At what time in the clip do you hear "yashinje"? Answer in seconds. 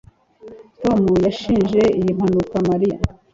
1.25-1.81